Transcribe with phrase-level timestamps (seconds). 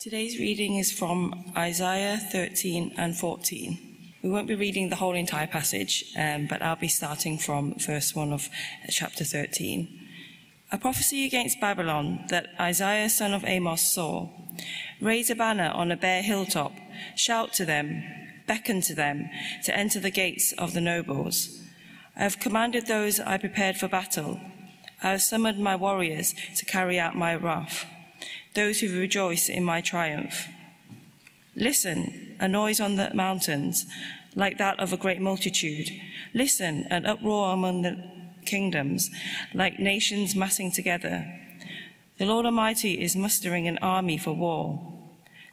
[0.00, 4.16] Today's reading is from Isaiah 13 and 14.
[4.22, 8.14] We won't be reading the whole entire passage, um, but I'll be starting from verse
[8.14, 8.48] 1 of
[8.88, 9.88] chapter 13.
[10.72, 14.30] A prophecy against Babylon that Isaiah son of Amos saw.
[15.02, 16.72] Raise a banner on a bare hilltop,
[17.14, 18.02] shout to them,
[18.46, 19.28] beckon to them
[19.64, 21.62] to enter the gates of the nobles.
[22.16, 24.40] I have commanded those I prepared for battle.
[25.02, 27.84] I have summoned my warriors to carry out my wrath
[28.54, 30.48] those who rejoice in my triumph.
[31.56, 33.86] Listen, a noise on the mountains,
[34.34, 35.88] like that of a great multitude.
[36.34, 38.02] Listen, an uproar among the
[38.46, 39.10] kingdoms,
[39.54, 41.26] like nations massing together.
[42.18, 44.90] The Lord Almighty is mustering an army for war.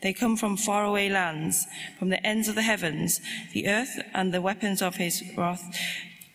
[0.02, 1.66] They come from faraway lands,
[1.98, 3.20] from the ends of the heavens,
[3.54, 5.64] the earth and the weapons of his wrath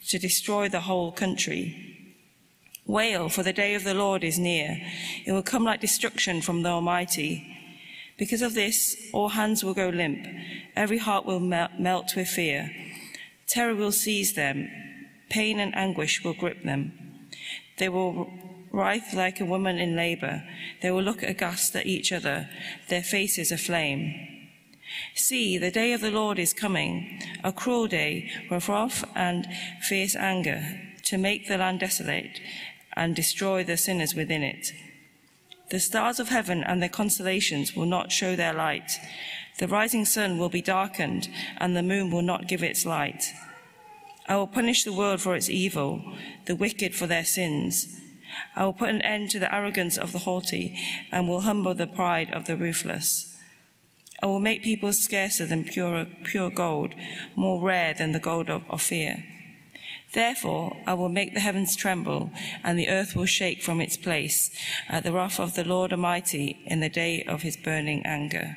[0.09, 1.92] to destroy the whole country.
[2.93, 4.79] Wail, for the day of the Lord is near.
[5.25, 7.43] It will come like destruction from the Almighty.
[8.19, 10.27] Because of this, all hands will go limp,
[10.77, 12.71] every heart will melt with fear.
[13.49, 14.69] Terror will seize them,
[15.31, 16.93] pain and anguish will grip them.
[17.79, 18.31] They will
[18.71, 20.45] writhe like a woman in labor.
[20.83, 22.51] They will look aghast at each other,
[22.91, 24.13] their faces aflame.
[25.15, 29.49] See, the day of the Lord is coming, a cruel day, with wrath and
[29.81, 30.63] fierce anger,
[31.05, 32.39] to make the land desolate
[32.97, 34.73] and destroy the sinners within it.
[35.71, 38.93] The stars of heaven and their constellations will not show their light.
[39.59, 43.33] The rising sun will be darkened, and the moon will not give its light.
[44.29, 46.03] I will punish the world for its evil,
[46.47, 47.99] the wicked for their sins.
[48.55, 50.79] I will put an end to the arrogance of the haughty,
[51.11, 53.35] and will humble the pride of the ruthless.
[54.23, 56.95] I will make people scarcer than pure, pure gold,
[57.35, 59.25] more rare than the gold of Ophir.
[60.13, 62.31] Therefore, I will make the heavens tremble,
[62.63, 64.51] and the earth will shake from its place
[64.89, 68.57] at the wrath of the Lord Almighty in the day of his burning anger.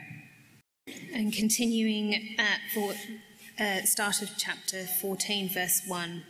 [1.14, 2.94] And continuing at for,
[3.58, 6.24] uh, start of chapter 14, verse 1.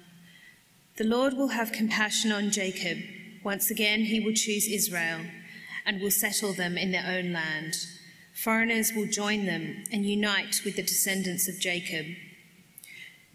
[0.97, 2.99] The Lord will have compassion on Jacob.
[3.43, 5.21] Once again, he will choose Israel
[5.85, 7.75] and will settle them in their own land.
[8.33, 12.05] Foreigners will join them and unite with the descendants of Jacob.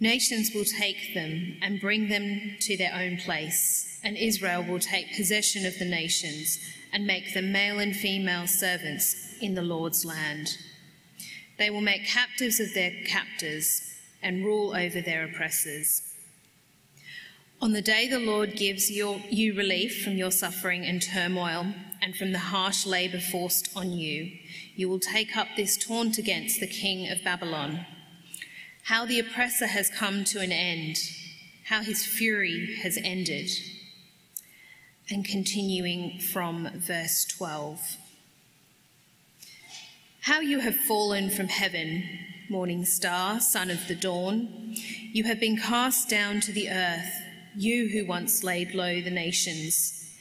[0.02, 5.14] Nations will take them and bring them to their own place, and Israel will take
[5.14, 6.58] possession of the nations
[6.90, 10.56] and make them male and female servants in the Lord's land.
[11.58, 13.82] They will make captives of their captors
[14.22, 16.02] and rule over their oppressors.
[17.60, 22.16] On the day the Lord gives your, you relief from your suffering and turmoil and
[22.16, 24.32] from the harsh labour forced on you,
[24.74, 27.84] you will take up this taunt against the king of Babylon
[28.90, 30.98] how the oppressor has come to an end,
[31.66, 33.48] how his fury has ended.
[35.08, 37.96] And continuing from verse 12.
[40.22, 42.02] How you have fallen from heaven,
[42.48, 44.74] morning star, son of the dawn.
[45.12, 47.12] You have been cast down to the earth,
[47.56, 50.16] you who once laid low the nations.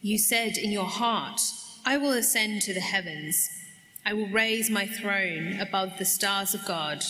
[0.00, 1.42] You said in your heart,
[1.84, 3.50] I will ascend to the heavens.
[4.06, 7.04] I will raise my throne above the stars of God.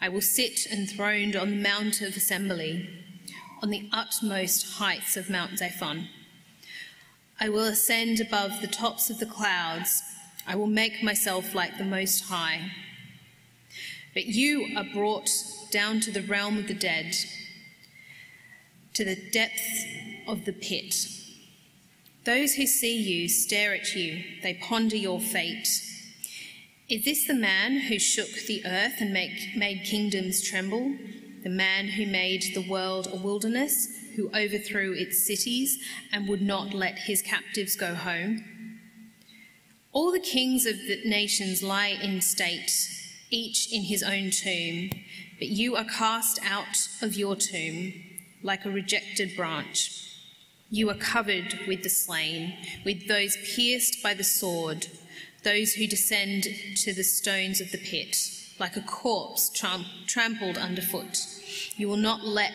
[0.00, 2.88] I will sit enthroned on the Mount of Assembly,
[3.62, 6.08] on the utmost heights of Mount Zaphon.
[7.40, 10.02] I will ascend above the tops of the clouds.
[10.46, 12.72] I will make myself like the Most High.
[14.14, 15.30] But you are brought
[15.70, 17.14] down to the realm of the dead,
[18.94, 19.84] to the depths
[20.26, 20.94] of the pit.
[22.24, 25.68] Those who see you stare at you, they ponder your fate.
[26.88, 30.96] Is this the man who shook the earth and make, made kingdoms tremble?
[31.42, 35.78] The man who made the world a wilderness, who overthrew its cities
[36.10, 38.42] and would not let his captives go home?
[39.92, 42.72] All the kings of the nations lie in state,
[43.28, 44.88] each in his own tomb,
[45.38, 47.92] but you are cast out of your tomb
[48.42, 49.90] like a rejected branch.
[50.70, 54.86] You are covered with the slain, with those pierced by the sword
[55.44, 58.16] those who descend to the stones of the pit,
[58.58, 59.50] like a corpse
[60.06, 61.18] trampled underfoot.
[61.76, 62.52] You will not let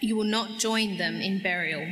[0.00, 1.86] you will not join them in burial.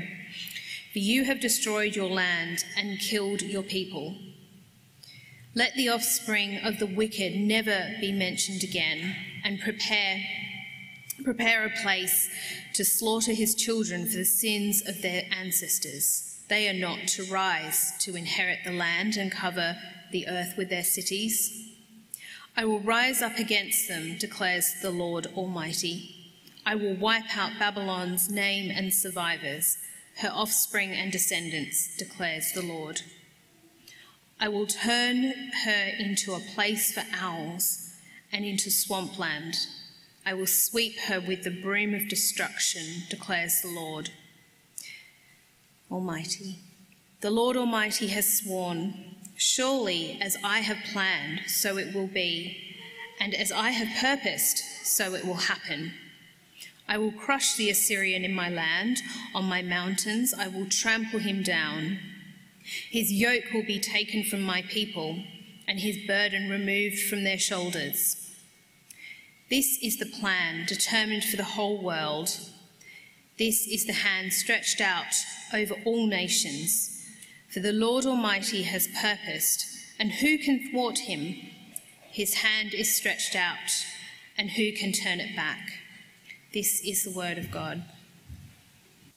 [0.92, 4.14] For you have destroyed your land and killed your people.
[5.54, 10.22] Let the offspring of the wicked never be mentioned again, and prepare
[11.22, 12.28] prepare a place
[12.74, 16.40] to slaughter his children for the sins of their ancestors.
[16.48, 19.76] They are not to rise to inherit the land and cover
[20.14, 21.72] the earth with their cities.
[22.56, 26.30] I will rise up against them, declares the Lord Almighty.
[26.64, 29.76] I will wipe out Babylon's name and survivors,
[30.18, 33.02] her offspring and descendants, declares the Lord.
[34.38, 35.32] I will turn
[35.64, 37.90] her into a place for owls
[38.32, 39.56] and into swampland.
[40.24, 44.10] I will sweep her with the broom of destruction, declares the Lord
[45.90, 46.60] Almighty.
[47.20, 49.13] The Lord Almighty has sworn,
[49.46, 52.56] Surely as I have planned, so it will be,
[53.20, 55.92] and as I have purposed, so it will happen.
[56.88, 59.02] I will crush the Assyrian in my land,
[59.34, 61.98] on my mountains, I will trample him down.
[62.88, 65.22] His yoke will be taken from my people,
[65.68, 68.16] and his burden removed from their shoulders.
[69.50, 72.30] This is the plan determined for the whole world.
[73.38, 75.14] This is the hand stretched out
[75.52, 76.93] over all nations.
[77.54, 79.64] For the Lord Almighty has purposed,
[80.00, 81.36] and who can thwart him?
[82.10, 83.70] His hand is stretched out,
[84.36, 85.60] and who can turn it back?
[86.52, 87.84] This is the word of God.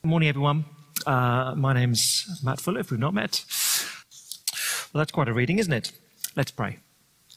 [0.03, 0.65] Good morning, everyone.
[1.03, 3.43] Uh, my name's Matt Fuller, if we've not met.
[4.93, 5.91] Well, that's quite a reading, isn't it?
[6.35, 6.77] Let's pray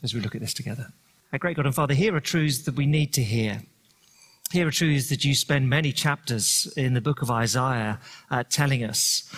[0.03, 0.93] as we look at this together.
[1.33, 3.63] Our great God and Father, here are truths that we need to hear.
[4.53, 8.01] Here are truths that you spend many chapters in the book of Isaiah
[8.31, 9.35] uh, telling us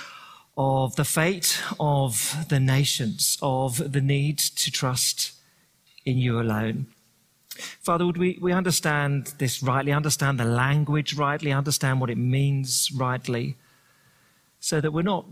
[0.56, 5.32] of the fate of the nations, of the need to trust
[6.04, 6.86] in you alone.
[7.80, 12.90] Father, would we, we understand this rightly, understand the language rightly, understand what it means
[12.94, 13.56] rightly,
[14.60, 15.26] so that we're not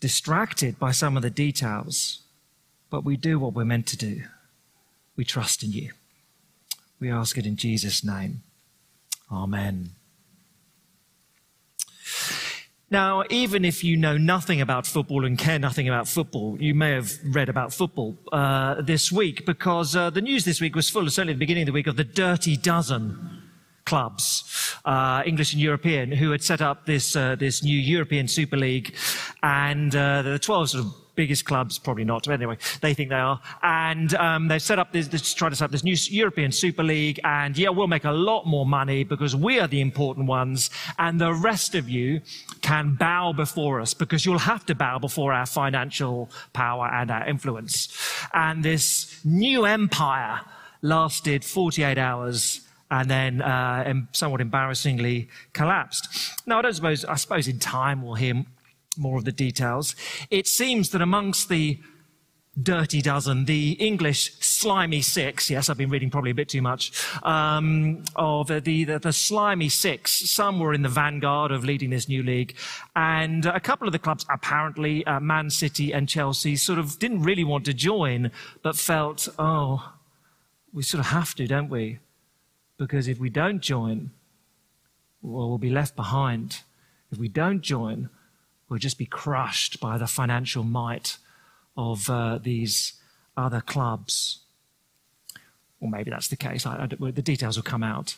[0.00, 2.22] distracted by some of the details,
[2.90, 4.22] but we do what we're meant to do.
[5.16, 5.92] We trust in you.
[7.00, 8.42] We ask it in Jesus' name.
[9.30, 9.90] Amen.
[12.88, 16.92] Now, even if you know nothing about football and care nothing about football, you may
[16.92, 21.04] have read about football uh, this week because uh, the news this week was full,
[21.04, 23.42] of certainly at the beginning of the week, of the Dirty Dozen
[23.86, 28.56] clubs, uh, English and European, who had set up this uh, this new European Super
[28.56, 28.94] League,
[29.42, 33.16] and uh, the 12 sort of biggest clubs, probably not, but anyway, they think they
[33.16, 33.40] are.
[33.62, 36.82] And um, they've set up this, this, trying to set up this new European Super
[36.82, 37.18] League.
[37.24, 40.70] And yeah, we'll make a lot more money because we are the important ones.
[40.98, 42.20] And the rest of you
[42.60, 47.26] can bow before us because you'll have to bow before our financial power and our
[47.26, 47.88] influence.
[48.32, 50.42] And this new empire
[50.82, 52.60] lasted 48 hours
[52.90, 56.08] and then uh, somewhat embarrassingly collapsed.
[56.46, 58.44] Now, I don't suppose, I suppose in time we'll hear
[58.98, 59.94] more of the details.
[60.30, 61.78] It seems that amongst the
[62.62, 66.90] dirty dozen, the English slimy six, yes, I've been reading probably a bit too much,
[67.22, 72.08] um, of the, the, the, slimy six, some were in the vanguard of leading this
[72.08, 72.56] new league.
[72.94, 77.22] And a couple of the clubs, apparently uh, Man City and Chelsea, sort of didn't
[77.22, 78.30] really want to join,
[78.62, 79.92] but felt, oh,
[80.72, 81.98] we sort of have to, don't we?
[82.78, 84.10] Because if we don't join,
[85.20, 86.60] well, we'll be left behind.
[87.10, 88.08] If we don't join,
[88.68, 91.18] will just be crushed by the financial might
[91.76, 92.94] of uh, these
[93.36, 94.40] other clubs.
[95.80, 96.66] Or maybe that's the case.
[96.66, 98.16] I, I, the details will come out.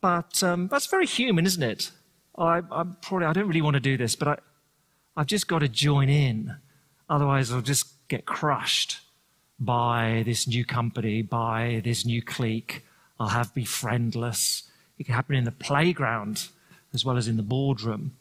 [0.00, 1.90] But um, that's very human, isn't it?
[2.38, 4.36] I, am probably, I don't really want to do this, but I,
[5.16, 6.56] I've just got to join in.
[7.08, 9.00] Otherwise, I'll just get crushed
[9.58, 12.84] by this new company, by this new clique.
[13.18, 14.62] I'll have be friendless.
[14.98, 16.48] It can happen in the playground
[16.94, 18.16] as well as in the boardroom,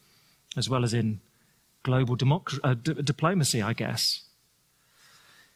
[0.58, 1.22] as well as in
[1.84, 4.24] global democ- uh, d- diplomacy, I guess.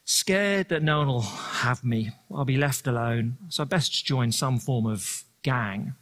[0.05, 4.31] Scared that no one will have me, I'll be left alone, so I best join
[4.31, 5.95] some form of gang.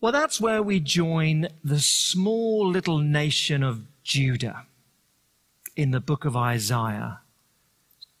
[0.00, 4.66] Well, that's where we join the small little nation of Judah
[5.76, 7.20] in the book of Isaiah.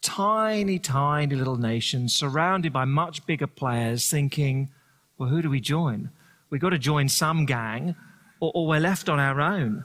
[0.00, 4.70] Tiny, tiny little nation surrounded by much bigger players thinking,
[5.18, 6.10] well, who do we join?
[6.50, 7.96] We've got to join some gang
[8.40, 9.84] or, or we're left on our own.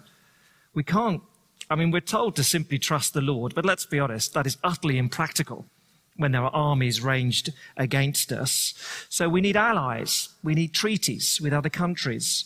[0.77, 1.23] We can't,
[1.71, 4.59] I mean, we're told to simply trust the Lord, but let's be honest, that is
[4.63, 5.65] utterly impractical
[6.17, 8.75] when there are armies ranged against us.
[9.09, 10.29] So we need allies.
[10.43, 12.45] We need treaties with other countries.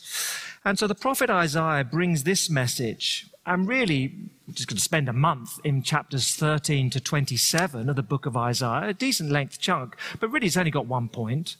[0.63, 3.27] And so the prophet Isaiah brings this message.
[3.45, 4.13] I'm really
[4.53, 8.38] just going to spend a month in chapters 13 to 27 of the book of
[8.38, 11.57] Isaiah, a decent length chunk, but really it's only got one point.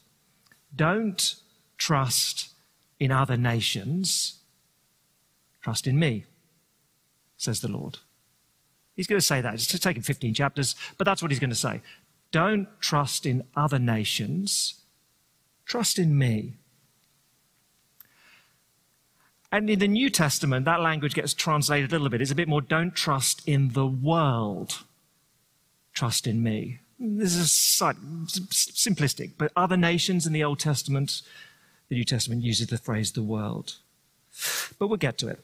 [0.74, 1.36] Don't
[1.78, 2.48] trust
[2.98, 4.40] in other nations,
[5.62, 6.28] trust in me
[7.42, 7.98] says the Lord.
[8.96, 9.54] He's going to say that.
[9.54, 11.82] It's taken 15 chapters, but that's what he's going to say.
[12.32, 14.76] Don't trust in other nations,
[15.66, 16.54] trust in me.
[19.52, 22.22] And in the New Testament, that language gets translated a little bit.
[22.22, 24.84] It's a bit more don't trust in the world,
[25.94, 26.80] trust in me.
[26.98, 31.22] This is simplistic, but other nations in the Old Testament,
[31.90, 33.78] the New Testament uses the phrase the world.
[34.80, 35.44] But we'll get to it.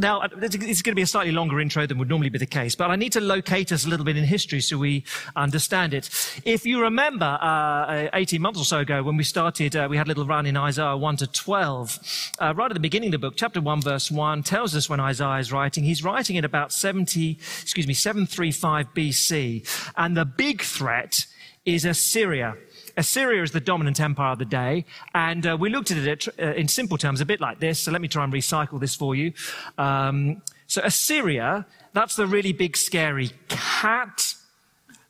[0.00, 2.46] Now, uh, it's going to be a slightly longer intro than would normally be the
[2.46, 5.04] case, but I need to locate us a little bit in history so we
[5.36, 6.08] understand it.
[6.46, 10.06] If you remember, uh, 18 months or so ago, when we started, uh, we had
[10.06, 12.30] a little run in Isaiah 1 to 12.
[12.38, 15.00] Uh, right at the beginning of the book, chapter 1, verse 1, tells us when
[15.00, 15.84] Isaiah is writing.
[15.84, 19.92] He's writing in about 70, excuse me, 735 BC.
[19.98, 21.26] And the big threat
[21.66, 22.56] is Assyria.
[23.00, 26.52] Assyria is the dominant empire of the day, and uh, we looked at it uh,
[26.52, 27.80] in simple terms, a bit like this.
[27.80, 29.32] So let me try and recycle this for you.
[29.78, 34.34] Um, so Assyria, that's the really big, scary cat.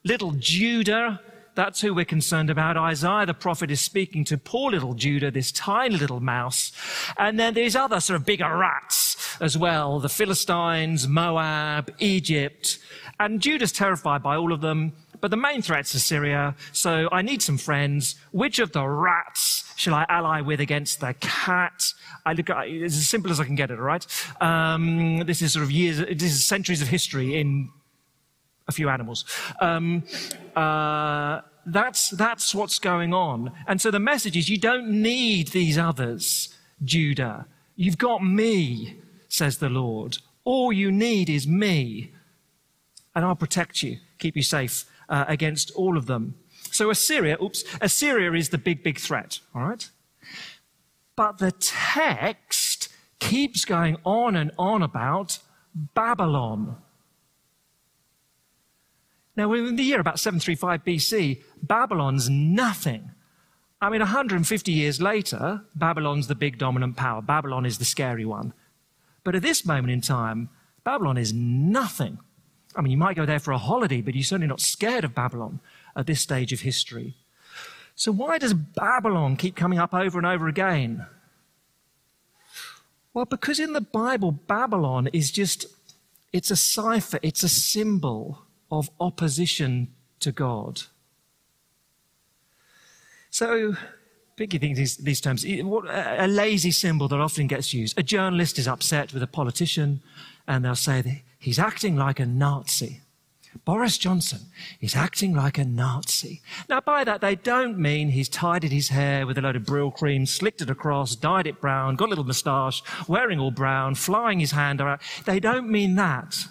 [0.05, 1.19] Little Judah,
[1.53, 2.77] that's who we're concerned about.
[2.77, 6.71] Isaiah the prophet is speaking to poor little Judah, this tiny little mouse.
[7.17, 9.99] And then there's other sort of bigger rats as well.
[9.99, 12.79] The Philistines, Moab, Egypt.
[13.19, 14.93] And Judah's terrified by all of them.
[15.21, 18.15] But the main threat's Assyria, so I need some friends.
[18.31, 21.93] Which of the rats shall I ally with against the cat?
[22.25, 24.05] I look it's as simple as I can get it, all right?
[24.41, 27.69] Um, this is sort of years, this is centuries of history in
[28.67, 29.25] a few animals.
[29.59, 30.03] Um,
[30.55, 33.51] uh, that's, that's what's going on.
[33.67, 37.45] And so the message is you don't need these others, Judah.
[37.75, 38.97] You've got me,
[39.29, 40.17] says the Lord.
[40.45, 42.11] All you need is me.
[43.13, 46.35] And I'll protect you, keep you safe uh, against all of them.
[46.71, 49.87] So Assyria, oops, Assyria is the big, big threat, all right?
[51.15, 52.89] But the text
[53.19, 55.39] keeps going on and on about
[55.75, 56.77] Babylon.
[59.35, 63.11] Now, in the year about 735 BC, Babylon's nothing.
[63.81, 67.21] I mean, 150 years later, Babylon's the big dominant power.
[67.21, 68.53] Babylon is the scary one.
[69.23, 70.49] But at this moment in time,
[70.83, 72.19] Babylon is nothing.
[72.75, 75.13] I mean, you might go there for a holiday, but you're certainly not scared of
[75.13, 75.59] Babylon
[75.95, 77.15] at this stage of history.
[77.95, 81.05] So, why does Babylon keep coming up over and over again?
[83.13, 85.65] Well, because in the Bible, Babylon is just,
[86.31, 89.89] it's a cipher, it's a symbol of opposition
[90.21, 90.83] to God.
[93.29, 93.75] So,
[94.37, 95.45] picky things these, these terms.
[95.45, 97.97] A lazy symbol that often gets used.
[97.99, 100.01] A journalist is upset with a politician,
[100.47, 101.01] and they'll say
[101.41, 103.01] he's acting like a Nazi.
[103.65, 104.39] Boris Johnson
[104.79, 106.41] is acting like a Nazi.
[106.69, 110.27] Now, by that, they don't mean he's tidied his hair with a load of Brylcreem,
[110.27, 114.51] slicked it across, dyed it brown, got a little moustache, wearing all brown, flying his
[114.51, 115.01] hand around.
[115.25, 116.45] They don't mean that.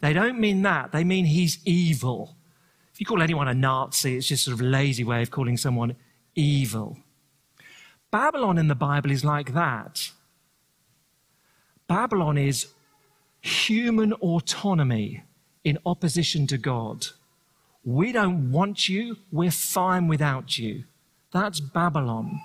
[0.00, 0.92] They don't mean that.
[0.92, 2.36] They mean he's evil.
[2.92, 5.56] If you call anyone a Nazi, it's just sort of a lazy way of calling
[5.56, 5.96] someone
[6.36, 6.98] evil.
[8.10, 10.10] Babylon in the Bible is like that.
[11.88, 12.68] Babylon is
[13.40, 15.22] human autonomy
[15.64, 17.08] in opposition to God.
[17.84, 20.84] We don't want you, we're fine without you.
[21.32, 22.40] That's Babylon.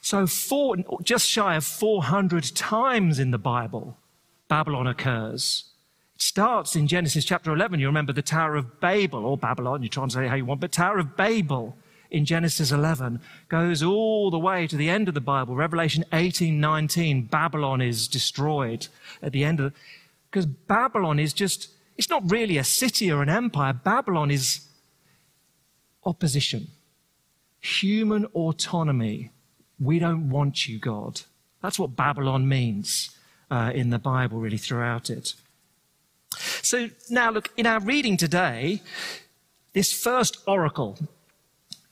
[0.00, 3.98] So, four, just shy of 400 times in the Bible,
[4.48, 5.64] Babylon occurs.
[6.14, 7.80] It starts in Genesis chapter 11.
[7.80, 10.98] You remember the Tower of Babel, or Babylon, you translate how you want, but Tower
[10.98, 11.76] of Babel
[12.10, 15.54] in Genesis 11 goes all the way to the end of the Bible.
[15.54, 18.88] Revelation 18, 19, Babylon is destroyed
[19.22, 19.72] at the end of
[20.30, 23.72] because Babylon is just, it's not really a city or an empire.
[23.72, 24.68] Babylon is
[26.04, 26.68] opposition,
[27.58, 29.30] human autonomy.
[29.78, 31.22] We don't want you, God.
[31.62, 33.16] That's what Babylon means
[33.50, 35.34] uh, in the Bible, really, throughout it.
[36.62, 38.82] So now, look, in our reading today,
[39.72, 40.98] this first oracle,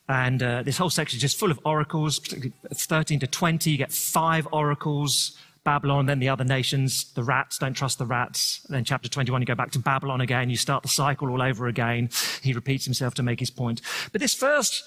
[0.09, 3.92] and uh, this whole section is just full of oracles, 13 to 20, you get
[3.92, 5.37] five oracles
[5.68, 8.62] Babylon, then the other nations, the rats, don't trust the rats.
[8.64, 11.42] And then chapter 21, you go back to Babylon again, you start the cycle all
[11.42, 12.08] over again.
[12.42, 13.82] He repeats himself to make his point.
[14.10, 14.82] But this first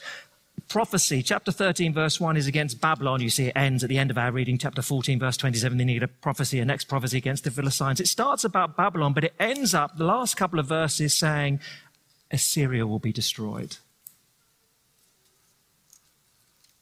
[0.70, 3.22] prophecy, chapter 13, verse 1, is against Babylon.
[3.22, 5.78] You see it ends at the end of our reading, chapter 14, verse 27.
[5.78, 8.00] Then get a prophecy, a next prophecy against the Philistines.
[8.00, 11.60] It starts about Babylon, but it ends up, the last couple of verses, saying
[12.32, 13.78] Assyria will be destroyed.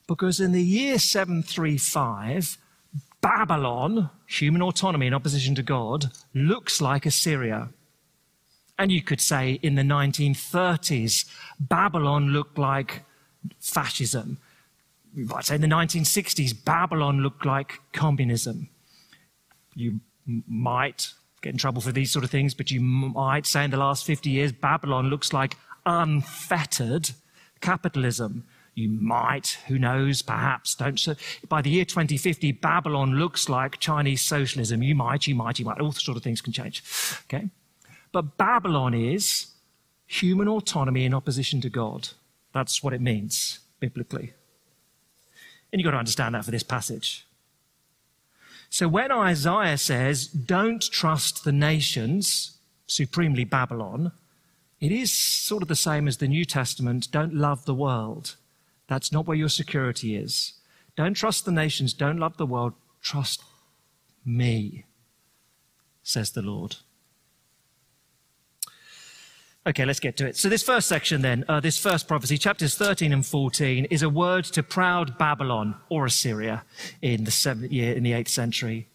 [0.08, 2.58] Because in the year 735,
[3.22, 7.70] Babylon, human autonomy in opposition to God, looks like Assyria.
[8.78, 11.26] And you could say in the 1930s,
[11.60, 13.04] Babylon looked like
[13.60, 14.38] fascism.
[15.36, 18.70] I'd say in the 1960s, Babylon looked like communism.
[19.76, 20.00] You
[20.48, 23.78] might get in trouble for these sort of things, but you might say in the
[23.78, 27.12] last 50 years, Babylon looks like unfettered
[27.62, 28.46] capitalism.
[28.80, 31.06] You might, who knows, perhaps, don't.
[31.50, 34.82] By the year 2050, Babylon looks like Chinese socialism.
[34.82, 35.82] You might, you might, you might.
[35.82, 36.82] All sort of things can change.
[37.26, 37.50] Okay?
[38.14, 39.48] But Babylon is
[40.08, 42.10] human autonomy in opposition to God.
[42.54, 44.32] That's what it means biblically.
[45.74, 47.28] And you've got to understand that for this passage.
[48.70, 52.58] So when Isaiah says, don't trust the nations,
[52.88, 54.14] supremely Babylon,
[54.80, 58.38] it is sort of the same as the New Testament, don't love the world.
[58.90, 60.54] That's not where your security is.
[60.98, 63.44] Don't trust the nations, don't love the world, trust
[64.26, 64.86] me,
[66.04, 66.78] says the Lord.
[69.68, 70.36] Okay, let's get to it.
[70.36, 74.10] So, this first section, then, uh, this first prophecy, chapters 13 and 14, is a
[74.10, 76.64] word to proud Babylon or Assyria
[77.04, 78.88] in the seventh year, in the eighth century.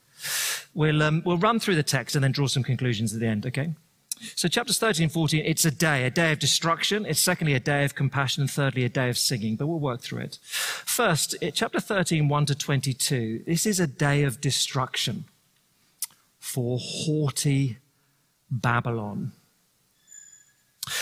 [0.75, 3.47] We'll, um, we'll run through the text and then draw some conclusions at the end,
[3.47, 3.75] okay?
[4.37, 7.05] So, chapters 13 and 14, it's a day, a day of destruction.
[7.05, 10.01] It's secondly a day of compassion, and thirdly a day of singing, but we'll work
[10.01, 10.39] through it.
[10.43, 15.25] First, chapter 13, 1 to 22, this is a day of destruction
[16.39, 17.79] for haughty
[18.51, 19.33] Babylon.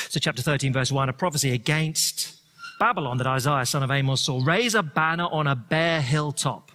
[0.08, 2.36] So, chapter 13, verse 1, a prophecy against
[2.78, 4.40] Babylon that Isaiah, son of Amos, saw.
[4.42, 6.72] Raise a banner on a bare hilltop.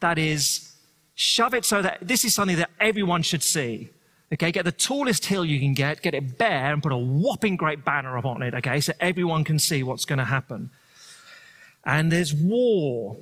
[0.00, 0.72] That is,
[1.14, 3.90] shove it so that this is something that everyone should see.
[4.32, 7.56] Okay, get the tallest hill you can get, get it bare, and put a whopping
[7.56, 10.70] great banner up on it, okay, so everyone can see what's going to happen.
[11.84, 13.16] And there's war.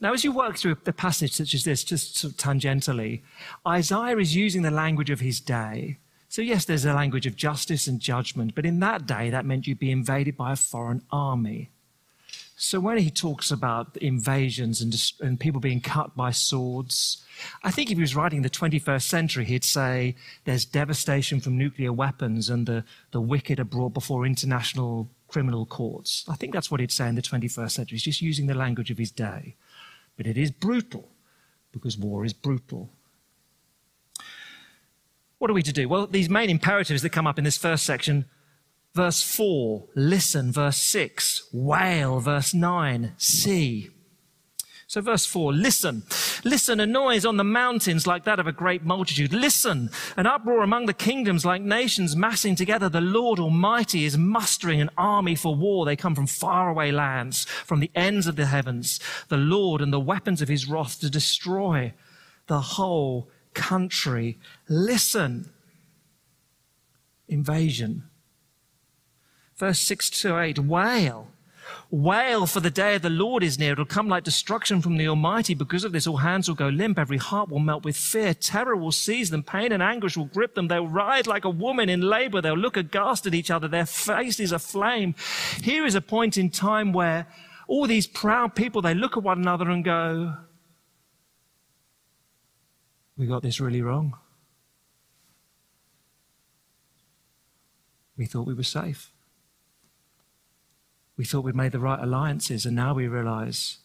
[0.00, 3.22] Now, as you work through a passage such as this, just sort of tangentially,
[3.66, 5.98] Isaiah is using the language of his day
[6.32, 9.66] so, yes, there's a language of justice and judgment, but in that day, that meant
[9.66, 11.68] you'd be invaded by a foreign army.
[12.64, 17.24] So, when he talks about invasions and, and people being cut by swords,
[17.64, 20.14] I think if he was writing in the 21st century, he'd say
[20.44, 26.24] there's devastation from nuclear weapons and the, the wicked are brought before international criminal courts.
[26.28, 27.96] I think that's what he'd say in the 21st century.
[27.96, 29.56] He's just using the language of his day.
[30.16, 31.08] But it is brutal
[31.72, 32.90] because war is brutal.
[35.38, 35.88] What are we to do?
[35.88, 38.26] Well, these main imperatives that come up in this first section
[38.94, 43.90] verse 4, listen, verse 6, wail, verse 9, see.
[44.92, 46.02] So, verse 4, listen.
[46.44, 49.32] Listen, a noise on the mountains like that of a great multitude.
[49.32, 52.90] Listen, an uproar among the kingdoms like nations massing together.
[52.90, 55.86] The Lord Almighty is mustering an army for war.
[55.86, 59.00] They come from faraway lands, from the ends of the heavens.
[59.28, 61.94] The Lord and the weapons of his wrath to destroy
[62.46, 64.38] the whole country.
[64.68, 65.50] Listen.
[67.28, 68.10] Invasion.
[69.56, 71.28] Verse 6 to 8 Wail.
[71.90, 73.72] Wail, for the day of the Lord is near.
[73.72, 75.54] It'll come like destruction from the Almighty.
[75.54, 76.98] Because of this, all hands will go limp.
[76.98, 78.32] Every heart will melt with fear.
[78.34, 79.42] Terror will seize them.
[79.42, 80.68] Pain and anguish will grip them.
[80.68, 82.40] They'll writhe like a woman in labor.
[82.40, 83.68] They'll look aghast at each other.
[83.68, 85.14] Their faces aflame.
[85.62, 87.26] Here is a point in time where
[87.68, 90.34] all these proud people, they look at one another and go,
[93.16, 94.18] we got this really wrong.
[98.16, 99.11] We thought we were safe.
[101.16, 103.78] We thought we'd made the right alliances, and now we realize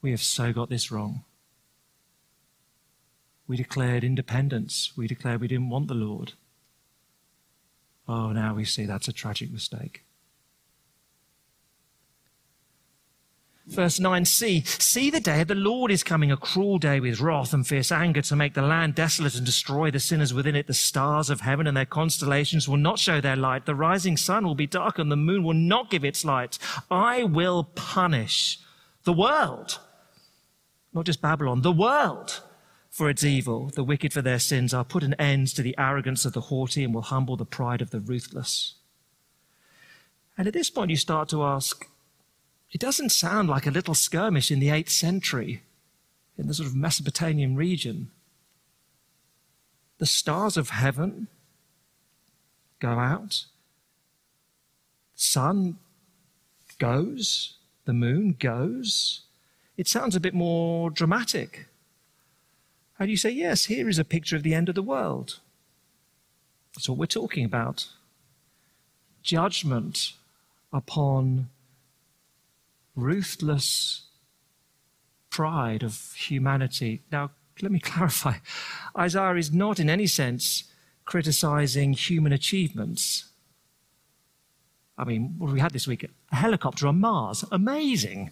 [0.00, 1.24] we have so got this wrong.
[3.46, 4.92] We declared independence.
[4.96, 6.32] We declared we didn't want the Lord.
[8.08, 10.04] Oh, now we see that's a tragic mistake.
[13.72, 17.54] Verse 9c See the day of the Lord is coming, a cruel day with wrath
[17.54, 20.66] and fierce anger to make the land desolate and destroy the sinners within it.
[20.66, 23.64] The stars of heaven and their constellations will not show their light.
[23.64, 26.58] The rising sun will be dark and the moon will not give its light.
[26.90, 28.58] I will punish
[29.04, 29.80] the world,
[30.92, 32.42] not just Babylon, the world
[32.90, 34.74] for its evil, the wicked for their sins.
[34.74, 37.80] I'll put an end to the arrogance of the haughty and will humble the pride
[37.80, 38.74] of the ruthless.
[40.36, 41.86] And at this point, you start to ask,
[42.72, 45.62] it doesn't sound like a little skirmish in the 8th century
[46.38, 48.10] in the sort of Mesopotamian region.
[49.98, 51.28] The stars of heaven
[52.80, 53.44] go out,
[55.14, 55.76] sun
[56.78, 59.20] goes, the moon goes.
[59.76, 61.66] It sounds a bit more dramatic.
[62.98, 65.40] And you say, yes, here is a picture of the end of the world.
[66.74, 67.86] That's what we're talking about.
[69.22, 70.14] Judgment
[70.72, 71.48] upon
[72.94, 74.06] ruthless
[75.30, 77.02] pride of humanity.
[77.10, 78.36] Now, let me clarify.
[78.96, 80.64] Isaiah is not in any sense
[81.04, 83.30] criticizing human achievements.
[84.96, 86.08] I mean, what we had this week?
[86.30, 87.44] A helicopter on Mars.
[87.50, 88.30] Amazing.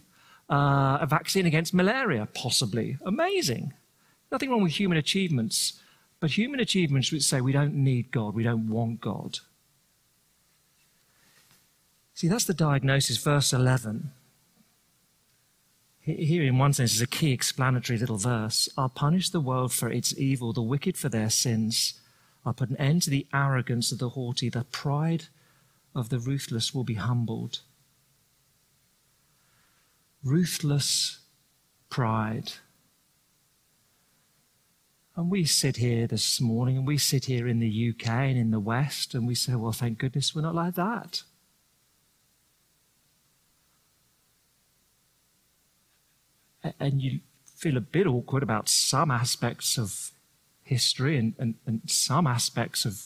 [0.48, 2.28] Uh, a vaccine against malaria.
[2.34, 2.98] Possibly.
[3.04, 3.72] Amazing.
[4.30, 5.80] Nothing wrong with human achievements.
[6.20, 9.38] But human achievements would say we don't need God, we don't want God.
[12.14, 14.12] See, that's the diagnosis, verse 11.
[16.02, 18.68] Here, in one sense, is a key explanatory little verse.
[18.76, 22.00] I'll punish the world for its evil, the wicked for their sins.
[22.44, 24.48] I'll put an end to the arrogance of the haughty.
[24.48, 25.24] The pride
[25.94, 27.60] of the ruthless will be humbled.
[30.24, 31.20] Ruthless
[31.90, 32.52] pride.
[35.16, 38.52] And we sit here this morning and we sit here in the UK and in
[38.52, 41.24] the West and we say, well, thank goodness we're not like that.
[46.78, 47.20] And you
[47.56, 50.12] feel a bit awkward about some aspects of
[50.62, 53.02] history and, and, and some aspects of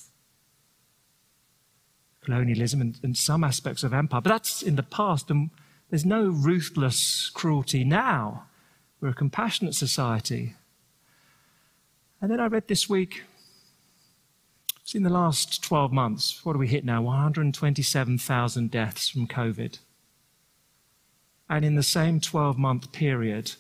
[2.25, 4.21] colonialism and, and some aspects of empire.
[4.21, 5.51] But that's in the past, and
[5.91, 8.45] there's no ruthless cruelty now.
[9.01, 10.55] We're a compassionate society.
[12.21, 13.23] And then I read this week,
[14.95, 17.03] in the last 12 months, what do we hit now?
[17.03, 19.79] 127,000 deaths from COVID.
[21.49, 23.53] And in the same 12 month period,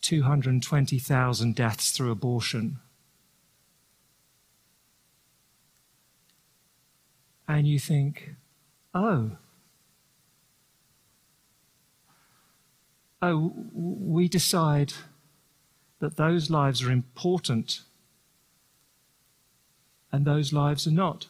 [0.00, 2.78] 220,000 deaths through abortion.
[7.48, 8.34] And you think,
[8.94, 9.32] oh,
[13.22, 14.92] oh, we decide
[16.00, 17.80] that those lives are important
[20.12, 21.26] and those lives are not.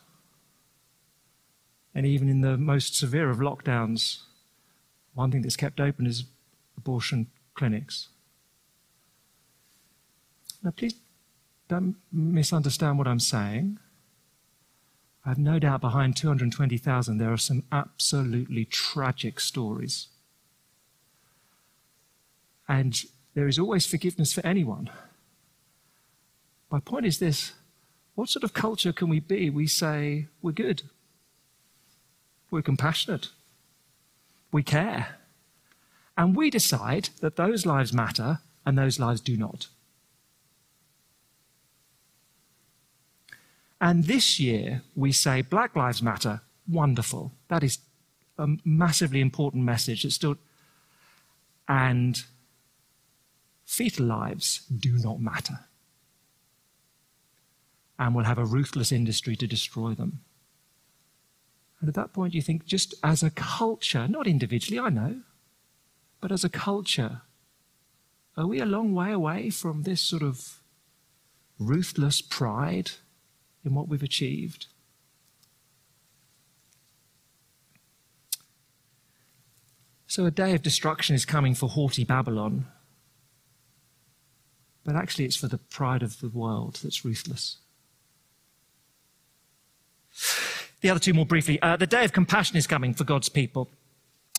[1.94, 4.20] And even in the most severe of lockdowns,
[5.16, 6.24] one thing that's kept open is
[6.76, 8.08] abortion clinics.
[10.62, 10.94] Now, please
[11.68, 13.78] don't misunderstand what I'm saying.
[15.24, 20.08] I have no doubt behind 220,000 there are some absolutely tragic stories.
[22.68, 23.02] And
[23.34, 24.90] there is always forgiveness for anyone.
[26.70, 27.54] My point is this
[28.16, 29.50] what sort of culture can we be?
[29.50, 30.82] We say we're good,
[32.50, 33.28] we're compassionate,
[34.52, 35.18] we care,
[36.16, 39.68] and we decide that those lives matter and those lives do not.
[43.80, 47.32] And this year we say Black Lives Matter, wonderful.
[47.48, 47.78] That is
[48.38, 50.04] a massively important message.
[50.04, 50.36] It's still,
[51.68, 52.22] and
[53.64, 55.60] fetal lives do not matter.
[57.98, 60.20] And we'll have a ruthless industry to destroy them.
[61.80, 65.20] And at that point, you think, just as a culture, not individually, I know,
[66.20, 67.22] but as a culture,
[68.36, 70.60] are we a long way away from this sort of
[71.58, 72.92] ruthless pride
[73.64, 74.66] in what we've achieved?
[80.06, 82.66] So, a day of destruction is coming for haughty Babylon,
[84.84, 87.58] but actually it's for the pride of the world that's ruthless.
[90.86, 91.60] The other two more briefly.
[91.62, 93.68] Uh, the day of compassion is coming for God's people.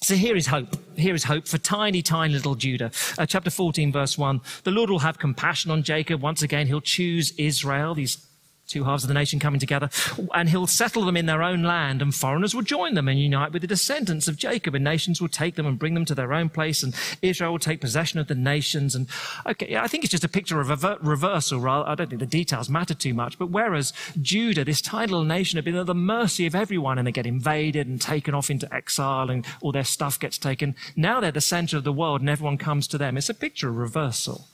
[0.02, 0.78] So here is hope.
[0.98, 2.90] Here is hope for tiny, tiny little Judah.
[3.18, 4.40] Uh, chapter 14, verse 1.
[4.64, 6.22] The Lord will have compassion on Jacob.
[6.22, 8.26] Once again, he'll choose Israel, these
[8.68, 9.90] two halves of the nation coming together,
[10.34, 13.52] and he'll settle them in their own land, and foreigners will join them and unite
[13.52, 16.34] with the descendants of Jacob, and nations will take them and bring them to their
[16.34, 18.96] own place, and Israel will take possession of the nations.
[18.96, 19.08] And
[19.46, 21.60] okay, I think it's just a picture of a reversal.
[21.60, 23.40] Rather, I don't think the details matter too much.
[23.40, 27.08] But whereas Judah, this tiny little nation, had been at the mercy of everyone, and
[27.08, 30.76] they get invaded and taken off into exile, and all their stuff gets taken.
[30.96, 33.18] Now they're the center of the world, and everyone comes to them.
[33.18, 34.48] It's a picture of reversal,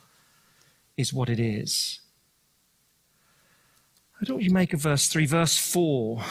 [0.97, 1.99] is what it is.
[4.23, 5.25] What do you make of verse 3?
[5.25, 6.23] Verse 4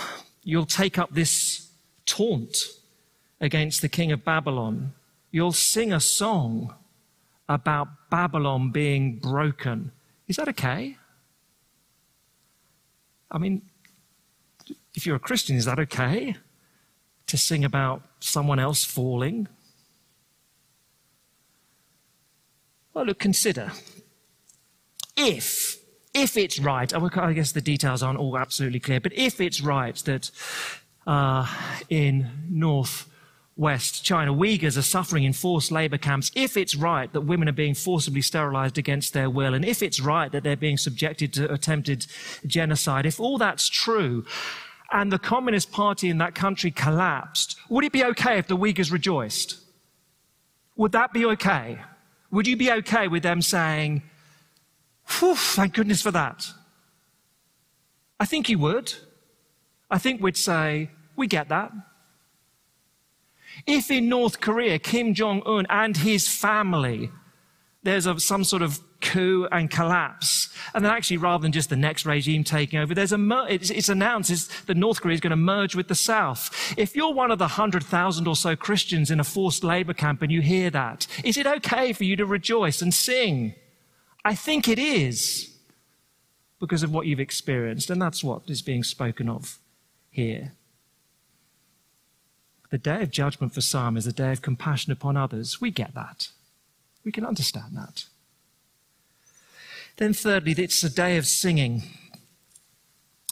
[0.44, 1.68] You'll take up this
[2.06, 2.56] taunt
[3.38, 4.94] against the king of Babylon.
[5.30, 6.74] You'll sing a song
[7.50, 9.92] about Babylon being broken.
[10.26, 10.96] Is that okay?
[13.30, 13.60] I mean,
[14.94, 16.36] if you're a Christian, is that okay
[17.26, 19.48] to sing about someone else falling?
[22.94, 23.70] Well, look, consider
[25.14, 25.81] if
[26.14, 29.96] if it's right, I guess the details aren't all absolutely clear, but if it's right
[30.04, 30.30] that
[31.06, 31.46] uh,
[31.88, 37.48] in northwest China, Uyghurs are suffering in forced labor camps, if it's right that women
[37.48, 41.32] are being forcibly sterilized against their will, and if it's right that they're being subjected
[41.34, 42.06] to attempted
[42.46, 44.26] genocide, if all that's true,
[44.92, 48.92] and the Communist Party in that country collapsed, would it be okay if the Uyghurs
[48.92, 49.58] rejoiced?
[50.76, 51.78] Would that be okay?
[52.30, 54.02] Would you be okay with them saying,
[55.06, 56.46] Whew, thank goodness for that.
[58.18, 58.94] I think he would.
[59.90, 61.72] I think we'd say, we get that.
[63.66, 67.10] If in North Korea, Kim Jong un and his family,
[67.82, 71.76] there's a, some sort of coup and collapse, and then actually, rather than just the
[71.76, 75.20] next regime taking over, there's a mer- it's, it's announced it's, that North Korea is
[75.20, 76.74] going to merge with the South.
[76.78, 80.22] If you're one of the hundred thousand or so Christians in a forced labor camp
[80.22, 83.54] and you hear that, is it okay for you to rejoice and sing?
[84.24, 85.52] I think it is
[86.60, 89.58] because of what you've experienced, and that's what is being spoken of
[90.10, 90.52] here.
[92.70, 95.60] The day of judgment for some is a day of compassion upon others.
[95.60, 96.28] We get that.
[97.04, 98.04] We can understand that.
[99.96, 101.82] Then, thirdly, it's a day of singing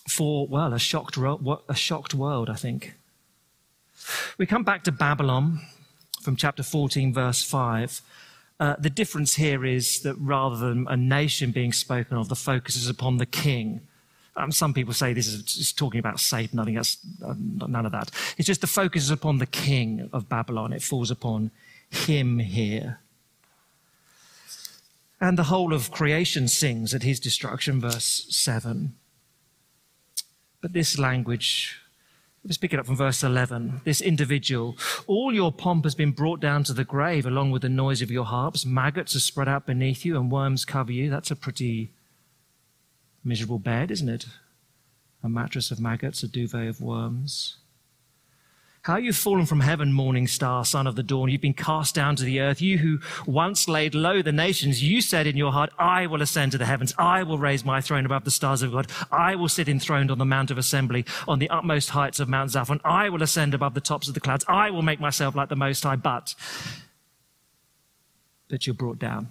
[0.09, 2.95] for, well, a shocked, a shocked world, I think.
[4.37, 5.61] We come back to Babylon
[6.21, 8.03] from chapter 14, verse 5.
[8.61, 12.77] Uh, the difference here is that rather than a nation being spoken of, the focus
[12.77, 13.81] is upon the king.
[14.37, 16.59] Um, some people say this is just talking about Satan.
[16.59, 18.11] I think that's uh, none of that.
[18.37, 20.75] It's just the focus is upon the king of Babylon.
[20.75, 21.51] It falls upon
[21.89, 23.01] him here.
[25.23, 28.95] And the whole of creation sings at his destruction, verse 7.
[30.61, 31.81] But this language
[32.43, 33.83] Let's pick it up from verse 11.
[33.85, 34.77] This individual,
[35.07, 38.11] all your pomp has been brought down to the grave along with the noise of
[38.11, 38.65] your harps.
[38.65, 41.11] Maggots are spread out beneath you and worms cover you.
[41.11, 41.93] That's a pretty
[43.23, 44.25] miserable bed, isn't it?
[45.23, 47.59] A mattress of maggots, a duvet of worms.
[48.83, 51.29] How you've fallen from heaven, morning star, son of the dawn.
[51.29, 52.63] You've been cast down to the earth.
[52.63, 56.53] You who once laid low the nations, you said in your heart, I will ascend
[56.53, 56.95] to the heavens.
[56.97, 58.91] I will raise my throne above the stars of God.
[59.13, 62.53] I will sit enthroned on the mount of assembly, on the utmost heights of Mount
[62.53, 62.81] Zaphon.
[62.83, 64.47] I will ascend above the tops of the clouds.
[64.49, 65.97] I will make myself like the Most High.
[65.97, 66.35] But,
[68.49, 69.29] but you're brought down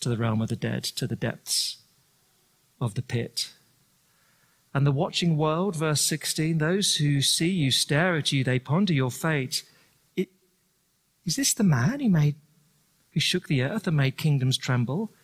[0.00, 1.78] to the realm of the dead, to the depths
[2.78, 3.52] of the pit.
[4.76, 8.92] And the watching world, verse 16, those who see you stare at you, they ponder
[8.92, 9.62] your fate.
[10.16, 10.28] It,
[11.24, 12.34] is this the man who made,
[13.12, 15.14] who shook the earth and made kingdoms tremble?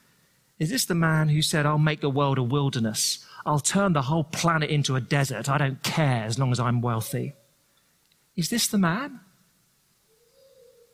[0.59, 3.27] Is this the man who said, I'll make the world a wilderness?
[3.45, 5.51] I'll turn the whole planet into a desert.
[5.51, 7.35] I don't care as long as I'm wealthy.
[8.35, 9.21] Is this the man?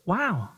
[0.05, 0.49] Wow.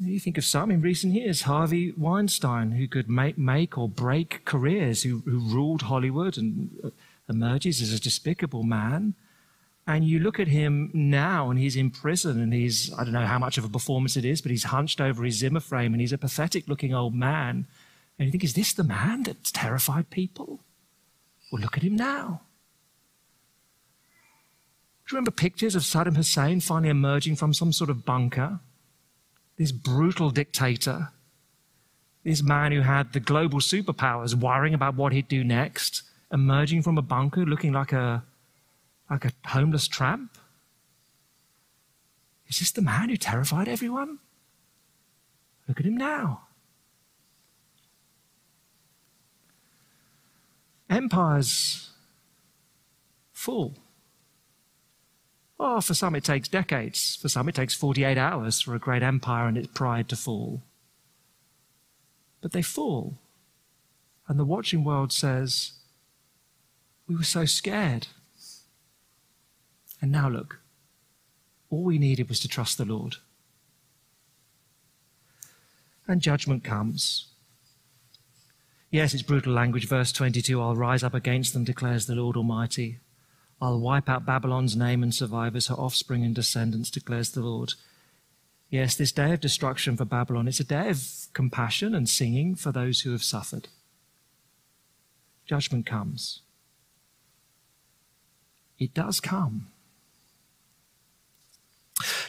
[0.00, 4.44] You think of some in recent years, Harvey Weinstein, who could make, make or break
[4.44, 6.90] careers, who, who ruled Hollywood and uh,
[7.28, 9.14] emerges as a despicable man.
[9.88, 13.26] And you look at him now and he's in prison and he's, I don't know
[13.26, 16.00] how much of a performance it is, but he's hunched over his Zimmer frame and
[16.00, 17.66] he's a pathetic looking old man.
[18.18, 20.60] And you think, is this the man that's terrified people?
[21.50, 22.42] Well, look at him now.
[25.06, 28.60] Do you remember pictures of Saddam Hussein finally emerging from some sort of bunker?
[29.58, 31.10] This brutal dictator,
[32.24, 36.96] this man who had the global superpowers worrying about what he'd do next, emerging from
[36.96, 38.22] a bunker looking like a,
[39.10, 40.38] like a homeless tramp?
[42.46, 44.20] Is this the man who terrified everyone?
[45.66, 46.42] Look at him now.
[50.88, 51.90] Empires
[53.32, 53.74] fall.
[55.60, 57.16] Oh, for some it takes decades.
[57.16, 60.62] For some it takes 48 hours for a great empire and its pride to fall.
[62.40, 63.18] But they fall.
[64.28, 65.72] And the watching world says,
[67.08, 68.08] We were so scared.
[70.00, 70.60] And now look,
[71.70, 73.16] all we needed was to trust the Lord.
[76.06, 77.26] And judgment comes.
[78.90, 79.86] Yes, it's brutal language.
[79.88, 83.00] Verse 22 I'll rise up against them, declares the Lord Almighty.
[83.60, 87.74] I'll wipe out Babylon's name and survivors, her offspring and descendants, declares the Lord.
[88.70, 92.70] Yes, this day of destruction for Babylon, it's a day of compassion and singing for
[92.70, 93.68] those who have suffered.
[95.46, 96.42] Judgment comes.
[98.78, 99.68] It does come.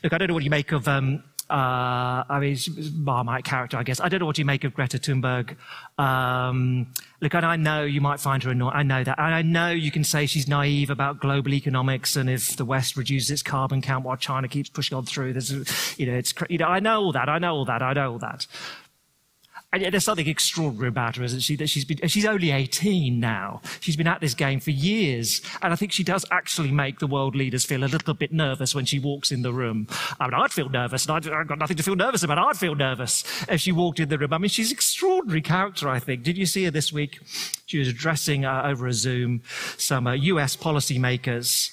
[0.04, 2.58] Look, I don't know what you make of um, uh, I mean,
[2.94, 4.00] Marmite character, I guess.
[4.00, 5.56] I don't know what you make of Greta Thunberg.
[5.98, 8.76] Um, look, and I know you might find her annoying.
[8.76, 9.18] I know that.
[9.18, 12.96] And I know you can say she's naive about global economics and if the West
[12.96, 15.52] reduces its carbon count while China keeps pushing on through, there's,
[15.98, 17.30] you know, it's, you know, I know all that.
[17.30, 17.82] I know all that.
[17.82, 18.46] I know all that.
[19.72, 21.56] And yet there's something extraordinary about her, isn't she?
[21.56, 23.62] That she's been, she's only 18 now.
[23.82, 25.42] She's been at this game for years.
[25.62, 28.74] And I think she does actually make the world leaders feel a little bit nervous
[28.74, 29.88] when she walks in the room.
[30.20, 32.40] I mean, I'd feel nervous, and I'd, I've got nothing to feel nervous about.
[32.40, 34.34] I'd feel nervous if she walked in the room.
[34.34, 36.24] I mean, she's an extraordinary character, I think.
[36.24, 37.20] Did you see her this week?
[37.68, 39.44] She was addressing uh, over a Zoom
[39.78, 41.70] some uh, US policymakers.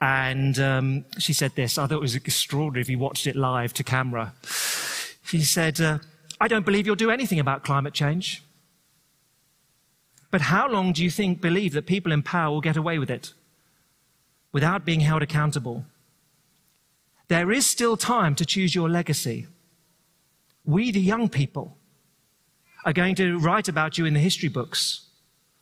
[0.00, 1.78] And um, she said this.
[1.78, 4.34] I thought it was extraordinary if you watched it live to camera.
[5.24, 5.98] She said, uh,
[6.40, 8.42] I don't believe you'll do anything about climate change.
[10.30, 13.10] But how long do you think believe that people in power will get away with
[13.10, 13.32] it
[14.52, 15.84] without being held accountable?
[17.28, 19.46] There is still time to choose your legacy.
[20.64, 21.76] We, the young people,
[22.84, 25.02] are going to write about you in the history books.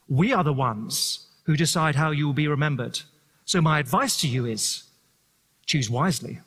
[0.08, 3.00] We are the ones who decide how you will be remembered.
[3.44, 4.84] So my advice to you is
[5.66, 6.40] choose wisely.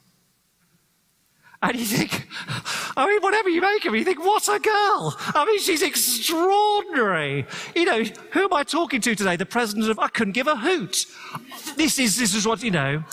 [1.64, 2.28] And you think,
[2.98, 5.16] I mean, whatever you make of her, you think, what a girl.
[5.20, 7.46] I mean, she's extraordinary.
[7.76, 9.36] You know, who am I talking to today?
[9.36, 11.06] The president of, I couldn't give a hoot.
[11.78, 13.04] This is, this is what, you know,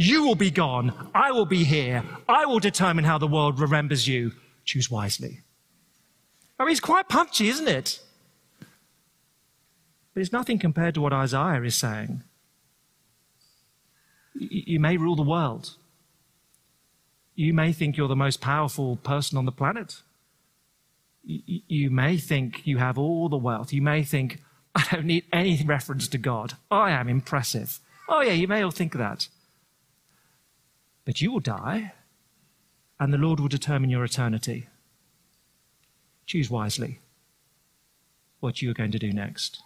[0.00, 1.10] You will be gone.
[1.12, 2.04] I will be here.
[2.28, 4.30] I will determine how the world remembers you.
[4.64, 5.40] Choose wisely.
[6.56, 8.00] I mean, it's quite punchy, isn't it?
[10.14, 12.22] But it's nothing compared to what Isaiah is saying.
[14.34, 15.74] You may rule the world.
[17.38, 20.02] You may think you're the most powerful person on the planet.
[21.22, 23.72] You may think you have all the wealth.
[23.72, 24.42] You may think,
[24.74, 26.54] I don't need any reference to God.
[26.68, 27.78] I am impressive.
[28.08, 29.28] Oh, yeah, you may all think that.
[31.04, 31.92] But you will die,
[32.98, 34.66] and the Lord will determine your eternity.
[36.26, 36.98] Choose wisely
[38.40, 39.62] what you are going to do next.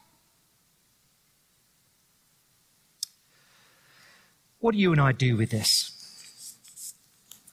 [4.58, 6.01] What do you and I do with this?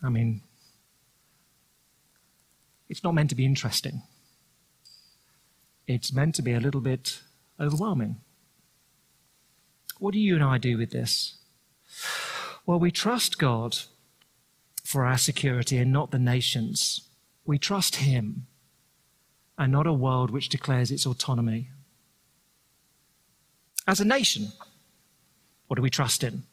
[0.01, 0.41] I mean,
[2.87, 4.01] it's not meant to be interesting.
[5.87, 7.21] It's meant to be a little bit
[7.59, 8.17] overwhelming.
[9.97, 11.37] What do you and I do with this?
[12.65, 13.77] Well, we trust God
[14.83, 17.01] for our security and not the nations.
[17.45, 18.47] We trust Him
[19.57, 21.69] and not a world which declares its autonomy.
[23.85, 24.53] As a nation,
[25.67, 26.43] what do we trust in?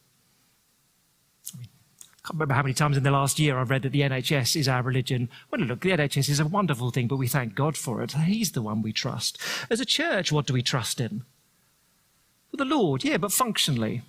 [2.27, 4.67] Can't remember how many times in the last year I've read that the NHS is
[4.67, 5.29] our religion.
[5.49, 8.11] Well, look, the NHS is a wonderful thing, but we thank God for it.
[8.11, 9.37] He's the one we trust.
[9.69, 11.23] As a church, what do we trust in?
[12.51, 14.01] For the Lord, yeah, but functionally.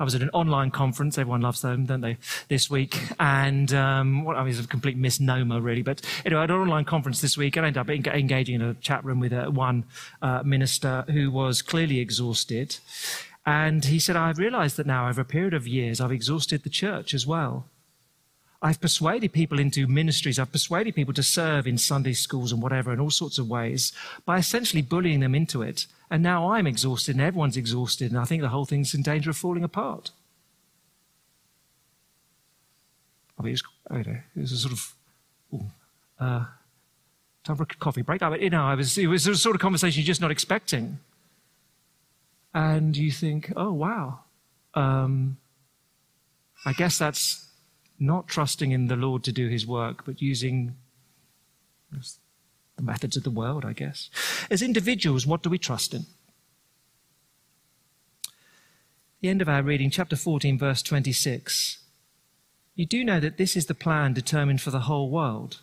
[0.00, 1.18] I was at an online conference.
[1.18, 2.16] Everyone loves them, don't they?
[2.48, 5.82] This week, and um, well, I mean, it's a complete misnomer, really.
[5.82, 9.04] But anyway, had an online conference this week, I ended up engaging in a chat
[9.04, 9.84] room with uh, one
[10.22, 12.78] uh, minister who was clearly exhausted,
[13.44, 16.70] and he said, I've realized that now over a period of years, I've exhausted the
[16.70, 17.66] church as well.
[18.64, 20.38] I've persuaded people into ministries.
[20.38, 23.92] I've persuaded people to serve in Sunday schools and whatever in all sorts of ways
[24.24, 25.86] by essentially bullying them into it.
[26.08, 28.12] And now I'm exhausted and everyone's exhausted.
[28.12, 30.12] And I think the whole thing's in danger of falling apart.
[33.36, 34.94] I mean, it was, I know, it was a sort of,
[35.54, 35.70] ooh,
[36.20, 36.44] uh,
[37.42, 38.22] time for a coffee break.
[38.22, 40.30] I mean, you know, I was, it was a sort of conversation you're just not
[40.30, 41.00] expecting
[42.54, 44.20] and you think, oh, wow.
[44.74, 45.38] Um,
[46.64, 47.48] I guess that's
[47.98, 50.76] not trusting in the Lord to do his work, but using
[51.90, 54.10] the methods of the world, I guess.
[54.50, 56.06] As individuals, what do we trust in?
[59.20, 61.78] The end of our reading, chapter 14, verse 26.
[62.74, 65.60] You do know that this is the plan determined for the whole world.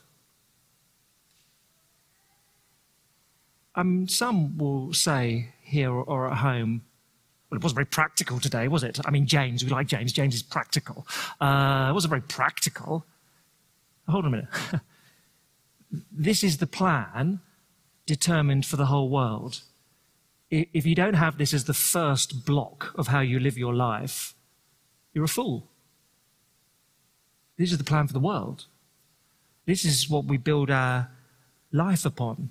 [3.76, 6.82] Um, some will say here or at home,
[7.50, 9.00] well, it wasn't very practical today, was it?
[9.06, 10.14] I mean, James, we like James.
[10.14, 11.08] James is practical.
[11.40, 13.06] Uh, it wasn't very practical.
[14.08, 14.50] Hold on a minute.
[16.12, 17.40] this is the plan
[18.06, 19.62] determined for the whole world.
[20.52, 24.34] If you don't have this as the first block of how you live your life,
[25.14, 25.68] you're a fool.
[27.58, 28.66] This is the plan for the world.
[29.66, 31.12] This is what we build our
[31.72, 32.50] life upon.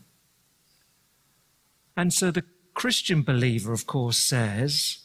[1.97, 2.45] And so the
[2.79, 4.99] Christian believer, of course, says,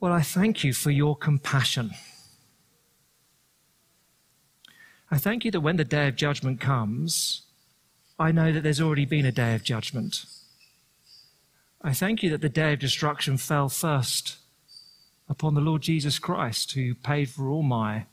[0.00, 1.90] Well, I thank you for your compassion.
[5.10, 7.42] I thank you that when the day of judgment comes,
[8.18, 10.24] I know that there's already been a day of judgment.
[11.82, 14.38] I thank you that the day of destruction fell first
[15.28, 18.06] upon the Lord Jesus Christ, who paid for all my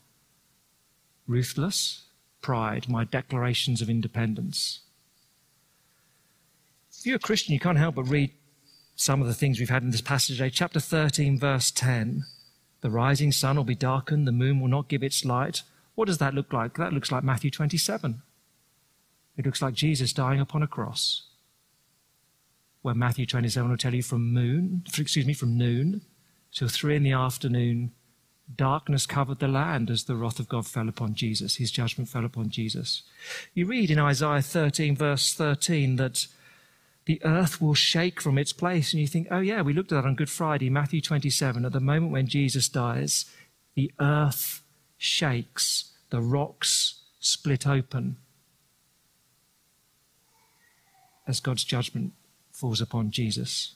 [1.27, 2.07] ruthless
[2.41, 4.81] pride, my declarations of independence.
[6.91, 8.33] If you're a Christian, you can't help but read
[8.95, 10.49] some of the things we've had in this passage today.
[10.49, 12.23] Chapter 13, verse 10.
[12.81, 15.63] The rising sun will be darkened, the moon will not give its light.
[15.95, 16.77] What does that look like?
[16.77, 18.21] That looks like Matthew 27.
[19.37, 21.23] It looks like Jesus dying upon a cross.
[22.81, 26.01] Where Matthew 27 will tell you from moon, excuse me, from noon
[26.51, 27.91] till three in the afternoon,
[28.55, 31.55] darkness covered the land as the wrath of God fell upon Jesus.
[31.55, 33.03] His judgment fell upon Jesus.
[33.53, 36.27] You read in Isaiah 13, verse 13, that
[37.05, 38.93] the earth will shake from its place.
[38.93, 41.65] And you think, oh, yeah, we looked at that on Good Friday, Matthew 27.
[41.65, 43.25] At the moment when Jesus dies,
[43.75, 44.61] the earth
[44.97, 48.17] shakes, the rocks split open
[51.27, 52.13] as God's judgment
[52.51, 53.75] falls upon Jesus.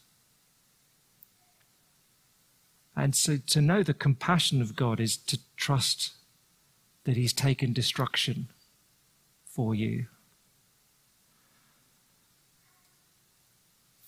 [2.95, 6.13] And so to know the compassion of God is to trust
[7.03, 8.49] that He's taken destruction
[9.45, 10.07] for you.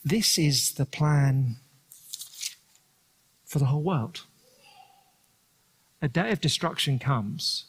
[0.09, 1.57] This is the plan
[3.45, 4.21] for the whole world.
[6.01, 7.65] A day of destruction comes,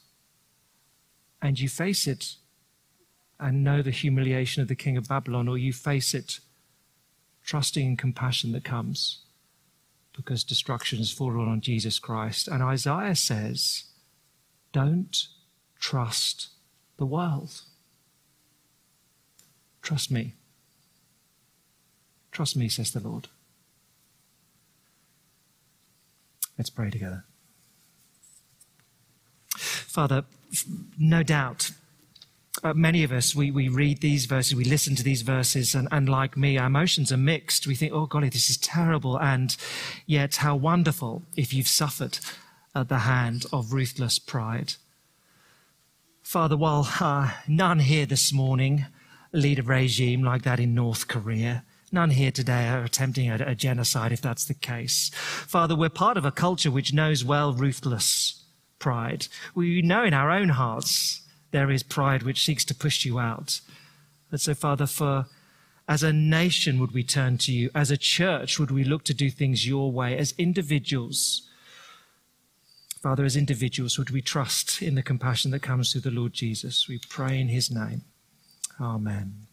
[1.43, 2.36] and you face it
[3.41, 6.39] and know the humiliation of the king of Babylon, or you face it
[7.45, 9.24] trusting in compassion that comes
[10.16, 12.47] because destruction has fallen on Jesus Christ.
[12.47, 13.84] And Isaiah says,
[14.72, 15.26] don't
[15.80, 16.51] trust
[16.99, 17.62] the world.
[19.82, 20.34] Trust me.
[22.33, 23.29] Trust me, says the Lord.
[26.57, 27.24] Let's pray together.
[29.57, 30.24] Father,
[30.99, 31.70] no doubt,
[32.62, 35.89] uh, many of us, we, we read these verses, we listen to these verses, and,
[35.91, 37.66] and like me, our emotions are mixed.
[37.66, 39.18] We think, oh, golly, this is terrible.
[39.18, 39.57] And
[40.07, 42.18] yet, how wonderful if you've suffered
[42.74, 44.74] at the hand of ruthless pride.
[46.22, 48.87] Father, while uh, none here this morning
[49.33, 53.55] lead a regime like that in North Korea, None here today are attempting a, a,
[53.55, 55.11] genocide if that's the case.
[55.14, 58.45] Father, we're part of a culture which knows well ruthless
[58.78, 59.26] pride.
[59.55, 63.61] We know in our own hearts there is pride which seeks to push you out.
[64.30, 65.26] And so, Father, for
[65.89, 69.14] as a nation would we turn to you, as a church would we look to
[69.14, 71.49] do things your way, as individuals.
[73.03, 76.86] Father, as individuals, would we trust in the compassion that comes through the Lord Jesus?
[76.89, 78.03] We pray in his name.
[78.78, 79.47] Amen.